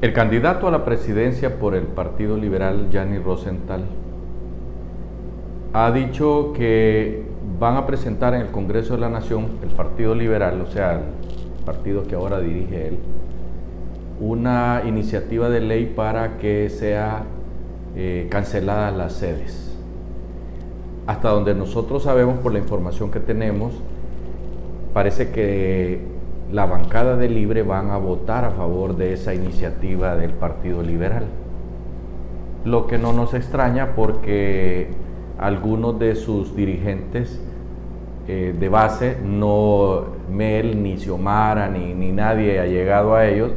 El 0.00 0.14
candidato 0.14 0.66
a 0.66 0.70
la 0.70 0.86
presidencia 0.86 1.58
por 1.58 1.74
el 1.74 1.82
Partido 1.82 2.38
Liberal, 2.38 2.88
Gianni 2.90 3.18
Rosenthal, 3.18 3.84
ha 5.74 5.92
dicho 5.92 6.54
que 6.54 7.22
van 7.58 7.76
a 7.76 7.86
presentar 7.86 8.32
en 8.32 8.40
el 8.40 8.46
Congreso 8.46 8.94
de 8.94 9.00
la 9.00 9.10
Nación, 9.10 9.48
el 9.62 9.68
Partido 9.68 10.14
Liberal, 10.14 10.58
o 10.62 10.66
sea, 10.66 10.94
el 10.94 11.64
partido 11.66 12.04
que 12.04 12.14
ahora 12.14 12.40
dirige 12.40 12.88
él, 12.88 12.98
una 14.20 14.82
iniciativa 14.86 15.50
de 15.50 15.60
ley 15.60 15.92
para 15.94 16.38
que 16.38 16.70
sea 16.70 17.24
eh, 17.94 18.26
canceladas 18.30 18.96
las 18.96 19.12
sedes. 19.12 19.76
Hasta 21.06 21.28
donde 21.28 21.54
nosotros 21.54 22.04
sabemos 22.04 22.38
por 22.38 22.54
la 22.54 22.58
información 22.58 23.10
que 23.10 23.20
tenemos, 23.20 23.74
parece 24.94 25.30
que 25.30 26.00
la 26.52 26.66
bancada 26.66 27.16
de 27.16 27.28
Libre 27.28 27.62
van 27.62 27.90
a 27.90 27.96
votar 27.96 28.44
a 28.44 28.50
favor 28.50 28.96
de 28.96 29.12
esa 29.12 29.34
iniciativa 29.34 30.16
del 30.16 30.32
Partido 30.32 30.82
Liberal. 30.82 31.24
Lo 32.64 32.86
que 32.86 32.98
no 32.98 33.12
nos 33.12 33.34
extraña 33.34 33.94
porque 33.94 34.88
algunos 35.38 35.98
de 35.98 36.16
sus 36.16 36.56
dirigentes 36.56 37.40
eh, 38.26 38.54
de 38.58 38.68
base, 38.68 39.16
no 39.24 40.04
Mel, 40.30 40.82
ni 40.82 40.98
Xiomara, 40.98 41.68
ni, 41.68 41.94
ni 41.94 42.12
nadie 42.12 42.58
ha 42.58 42.66
llegado 42.66 43.14
a 43.14 43.26
ellos, 43.26 43.52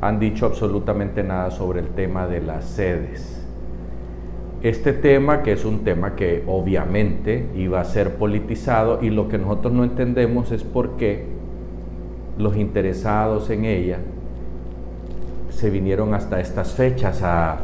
han 0.00 0.20
dicho 0.20 0.46
absolutamente 0.46 1.22
nada 1.22 1.50
sobre 1.50 1.80
el 1.80 1.88
tema 1.88 2.26
de 2.26 2.42
las 2.42 2.66
sedes. 2.66 3.32
Este 4.62 4.92
tema, 4.92 5.42
que 5.42 5.52
es 5.52 5.64
un 5.64 5.84
tema 5.84 6.14
que 6.14 6.44
obviamente 6.46 7.46
iba 7.56 7.80
a 7.80 7.84
ser 7.84 8.14
politizado, 8.14 9.00
y 9.02 9.10
lo 9.10 9.28
que 9.28 9.38
nosotros 9.38 9.72
no 9.72 9.84
entendemos 9.84 10.52
es 10.52 10.62
por 10.64 10.96
qué 10.96 11.35
los 12.38 12.56
interesados 12.56 13.50
en 13.50 13.64
ella 13.64 13.98
se 15.56 15.70
vinieron 15.70 16.12
hasta 16.12 16.38
estas 16.38 16.74
fechas 16.74 17.22
a, 17.22 17.58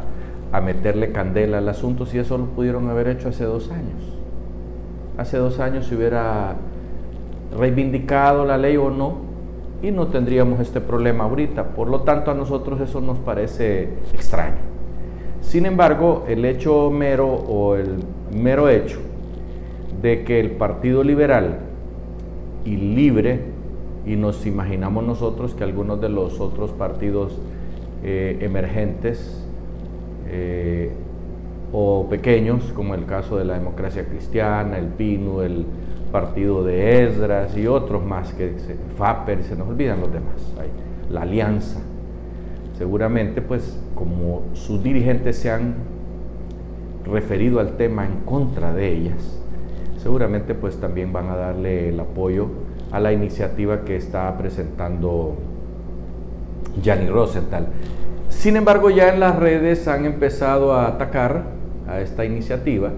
meterle 0.63 1.13
candela 1.13 1.59
al 1.59 1.69
asunto 1.69 2.05
si 2.05 2.19
eso 2.19 2.37
lo 2.37 2.45
pudieron 2.45 2.91
haber 2.91 3.09
hecho 3.09 3.31
hace 3.31 3.45
dos 3.45 3.71
años. 3.71 4.19
Hace 5.17 5.39
dos 5.39 5.61
años 5.61 5.87
se 5.87 5.97
hubiera 5.97 6.57
reivindicado 7.59 8.45
la 8.45 8.59
ley 8.59 8.77
o 8.77 8.91
no 8.91 9.17
y 9.83 9.91
no 9.91 10.09
tendríamos 10.09 10.61
este 10.61 10.81
problema 10.83 11.25
ahorita. 11.25 11.69
Por 11.69 11.89
lo 11.89 12.03
tanto, 12.03 12.31
a 12.31 12.35
nosotros 12.35 12.81
eso 12.83 13.01
nos 13.01 13.19
parece 13.19 13.89
extraño. 14.13 14.57
Sin 15.41 15.65
embargo, 15.65 16.25
el 16.29 16.45
hecho 16.45 16.91
mero 16.91 17.29
o 17.29 17.77
el 17.77 17.97
mero 18.31 18.69
hecho 18.69 19.01
de 20.03 20.23
que 20.23 20.39
el 20.39 20.53
Partido 20.53 21.03
Liberal 21.03 21.61
y 22.67 22.77
Libre 22.77 23.52
y 24.05 24.17
nos 24.17 24.47
imaginamos 24.47 25.05
nosotros 25.05 25.55
que 25.55 25.65
algunos 25.65 26.01
de 26.01 26.09
los 26.09 26.41
otros 26.41 26.71
partidos 26.73 27.39
eh, 28.03 28.39
emergentes 28.41 29.45
eh, 30.29 30.91
o 31.73 32.09
pequeños, 32.09 32.73
como 32.75 32.95
el 32.95 33.07
caso 33.07 33.37
de 33.37 33.45
la 33.45 33.55
democracia 33.55 34.05
cristiana, 34.05 34.79
el 34.79 34.87
PINU, 34.87 35.43
el 35.43 35.65
partido 36.11 36.65
de 36.65 37.05
Esdras 37.05 37.57
y 37.57 37.67
otros 37.67 38.05
más, 38.05 38.35
que 38.35 38.59
se, 38.59 38.77
FAPER, 38.97 39.43
se 39.45 39.57
nos 39.57 39.69
olvidan 39.69 40.01
los 40.01 40.13
demás, 40.13 40.53
la 41.11 41.23
alianza. 41.23 41.81
Seguramente, 42.77 43.41
pues, 43.41 43.81
como 43.95 44.43
sus 44.53 44.83
dirigentes 44.83 45.37
se 45.37 45.51
han 45.51 45.75
referido 47.05 47.61
al 47.61 47.77
tema 47.77 48.05
en 48.05 48.21
contra 48.25 48.75
de 48.75 48.93
ellas, 48.93 49.41
seguramente 49.99 50.55
pues 50.55 50.77
también 50.79 51.13
van 51.13 51.29
a 51.29 51.37
darle 51.37 51.89
el 51.89 52.01
apoyo 52.01 52.49
a 52.93 53.01
la 53.01 53.13
iniciativa 53.13 53.85
que 53.85 53.97
está 53.97 54.37
presentando 54.37 55.35
Gianni 56.81 57.09
Rosenthal. 57.09 57.67
Sin 58.29 58.57
embargo, 58.57 58.91
ya 58.91 59.09
en 59.09 59.21
las 59.21 59.37
redes 59.37 59.89
han 59.89 60.05
empezado 60.05 60.75
a 60.75 60.89
atacar 60.89 61.45
a 61.89 62.01
esta 62.01 62.25
iniciativa, 62.25 62.91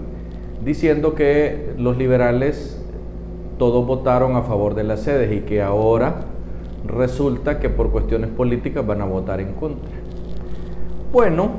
diciendo 0.63 1.15
que 1.15 1.73
los 1.77 1.97
liberales 1.97 2.81
todos 3.57 3.85
votaron 3.85 4.35
a 4.35 4.43
favor 4.43 4.75
de 4.75 4.83
las 4.83 5.01
sedes 5.01 5.31
y 5.31 5.41
que 5.41 5.61
ahora 5.61 6.15
resulta 6.85 7.59
que 7.59 7.69
por 7.69 7.91
cuestiones 7.91 8.29
políticas 8.29 8.85
van 8.85 9.01
a 9.01 9.05
votar 9.05 9.39
en 9.39 9.53
contra. 9.53 9.89
Bueno, 11.11 11.51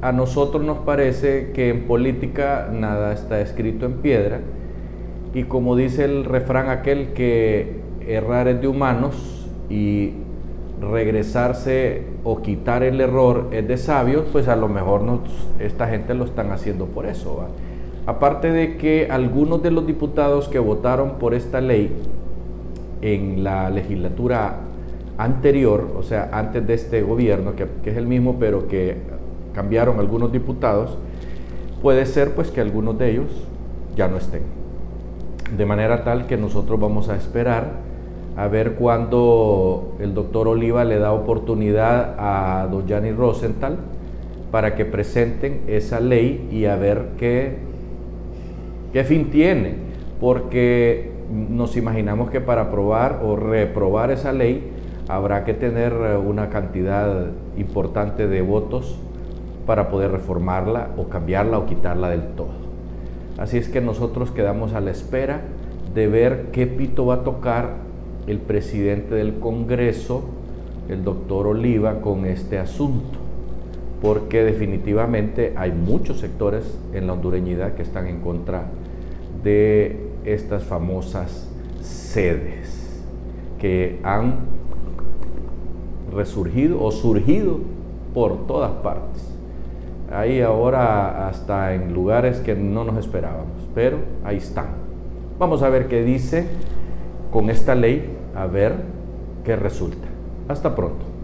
a 0.00 0.12
nosotros 0.12 0.64
nos 0.64 0.78
parece 0.78 1.52
que 1.52 1.68
en 1.68 1.86
política 1.86 2.68
nada 2.72 3.12
está 3.12 3.40
escrito 3.40 3.86
en 3.86 3.94
piedra 3.94 4.40
y 5.34 5.44
como 5.44 5.76
dice 5.76 6.04
el 6.04 6.24
refrán 6.24 6.68
aquel 6.68 7.08
que 7.12 7.80
errar 8.06 8.48
es 8.48 8.60
de 8.60 8.68
humanos 8.68 9.46
y 9.68 10.12
regresarse 10.80 12.02
o 12.24 12.42
quitar 12.42 12.82
el 12.82 13.00
error 13.00 13.48
es 13.50 13.66
de 13.66 13.76
sabios, 13.76 14.24
pues 14.32 14.48
a 14.48 14.56
lo 14.56 14.68
mejor 14.68 15.02
esta 15.58 15.88
gente 15.88 16.14
lo 16.14 16.24
están 16.24 16.50
haciendo 16.52 16.86
por 16.86 17.06
eso. 17.06 17.46
Aparte 18.06 18.52
de 18.52 18.76
que 18.76 19.08
algunos 19.10 19.62
de 19.62 19.70
los 19.70 19.86
diputados 19.86 20.48
que 20.48 20.58
votaron 20.58 21.18
por 21.18 21.34
esta 21.34 21.60
ley 21.60 21.90
en 23.02 23.42
la 23.42 23.70
legislatura 23.70 24.60
anterior, 25.18 25.88
o 25.98 26.02
sea, 26.02 26.28
antes 26.32 26.66
de 26.66 26.74
este 26.74 27.02
gobierno, 27.02 27.56
que, 27.56 27.66
que 27.82 27.90
es 27.90 27.96
el 27.96 28.06
mismo, 28.06 28.36
pero 28.38 28.68
que 28.68 28.96
cambiaron 29.54 29.98
algunos 29.98 30.30
diputados, 30.30 30.98
puede 31.82 32.06
ser 32.06 32.34
pues 32.34 32.50
que 32.50 32.60
algunos 32.60 32.98
de 32.98 33.10
ellos 33.10 33.30
ya 33.96 34.08
no 34.08 34.18
estén. 34.18 34.65
De 35.54 35.64
manera 35.64 36.02
tal 36.02 36.26
que 36.26 36.36
nosotros 36.36 36.80
vamos 36.80 37.08
a 37.08 37.16
esperar 37.16 37.70
a 38.36 38.48
ver 38.48 38.74
cuándo 38.74 39.96
el 40.00 40.12
doctor 40.12 40.48
Oliva 40.48 40.84
le 40.84 40.98
da 40.98 41.12
oportunidad 41.12 42.16
a 42.18 42.66
don 42.70 42.86
Gianni 42.86 43.12
Rosenthal 43.12 43.78
para 44.50 44.74
que 44.74 44.84
presenten 44.84 45.62
esa 45.68 46.00
ley 46.00 46.48
y 46.50 46.66
a 46.66 46.76
ver 46.76 47.10
qué, 47.16 47.56
qué 48.92 49.04
fin 49.04 49.30
tiene, 49.30 49.76
porque 50.20 51.12
nos 51.30 51.76
imaginamos 51.76 52.30
que 52.30 52.40
para 52.40 52.62
aprobar 52.62 53.20
o 53.24 53.36
reprobar 53.36 54.10
esa 54.10 54.32
ley 54.32 54.72
habrá 55.08 55.44
que 55.44 55.54
tener 55.54 55.92
una 55.94 56.50
cantidad 56.50 57.26
importante 57.56 58.26
de 58.26 58.42
votos 58.42 58.98
para 59.64 59.88
poder 59.88 60.10
reformarla 60.10 60.90
o 60.96 61.08
cambiarla 61.08 61.58
o 61.58 61.66
quitarla 61.66 62.10
del 62.10 62.34
todo. 62.34 62.65
Así 63.38 63.58
es 63.58 63.68
que 63.68 63.80
nosotros 63.80 64.30
quedamos 64.30 64.72
a 64.72 64.80
la 64.80 64.90
espera 64.90 65.42
de 65.94 66.06
ver 66.06 66.46
qué 66.52 66.66
pito 66.66 67.06
va 67.06 67.16
a 67.16 67.24
tocar 67.24 67.76
el 68.26 68.38
presidente 68.38 69.14
del 69.14 69.38
Congreso, 69.38 70.24
el 70.88 71.04
doctor 71.04 71.46
Oliva, 71.46 72.00
con 72.00 72.24
este 72.24 72.58
asunto, 72.58 73.18
porque 74.00 74.42
definitivamente 74.42 75.52
hay 75.56 75.72
muchos 75.72 76.20
sectores 76.20 76.78
en 76.94 77.06
la 77.06 77.12
hondureñidad 77.12 77.74
que 77.74 77.82
están 77.82 78.06
en 78.06 78.20
contra 78.20 78.64
de 79.44 80.00
estas 80.24 80.64
famosas 80.64 81.48
sedes 81.82 83.02
que 83.60 84.00
han 84.02 84.40
resurgido 86.12 86.82
o 86.82 86.90
surgido 86.90 87.60
por 88.14 88.46
todas 88.46 88.72
partes 88.82 89.35
ahí 90.12 90.40
ahora 90.40 91.28
hasta 91.28 91.74
en 91.74 91.92
lugares 91.92 92.38
que 92.38 92.54
no 92.54 92.84
nos 92.84 92.98
esperábamos, 92.98 93.68
pero 93.74 93.98
ahí 94.24 94.36
están. 94.36 94.66
Vamos 95.38 95.62
a 95.62 95.68
ver 95.68 95.88
qué 95.88 96.02
dice 96.02 96.46
con 97.30 97.50
esta 97.50 97.74
ley, 97.74 98.16
a 98.34 98.46
ver 98.46 98.74
qué 99.44 99.56
resulta. 99.56 100.08
Hasta 100.48 100.74
pronto. 100.74 101.15